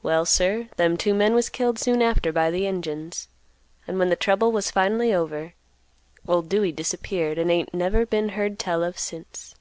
[0.00, 3.26] Well, sir, them two men was killed soon after by the Injuns,
[3.88, 5.54] and when the trouble was finally over,
[6.28, 9.56] old Dewey disappeared, and ain't never been heard tell of since.